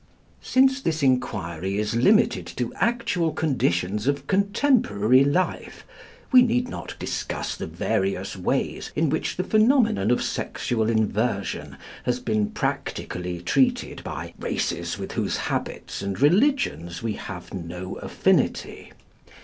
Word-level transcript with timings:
Since 0.41 0.81
this 0.81 1.03
enquiry 1.03 1.77
is 1.77 1.93
limited 1.95 2.47
to 2.57 2.73
actual 2.77 3.31
conditions 3.31 4.07
of 4.07 4.25
contemporary 4.25 5.23
life, 5.23 5.85
we 6.31 6.41
need 6.41 6.67
not 6.67 6.95
discuss 6.97 7.55
the 7.55 7.67
various 7.67 8.35
ways 8.35 8.91
in 8.95 9.11
which 9.11 9.37
the 9.37 9.43
phenomenon 9.43 10.09
of 10.09 10.23
sexual 10.23 10.89
inversion 10.89 11.77
has 12.05 12.19
been 12.19 12.49
practically 12.49 13.41
treated 13.41 14.03
by 14.03 14.33
races 14.39 14.97
with 14.97 15.11
whose 15.11 15.37
habits 15.37 16.01
and 16.01 16.19
religions 16.19 17.03
we 17.03 17.13
have 17.13 17.53
no 17.53 17.97
affinity. 17.97 18.93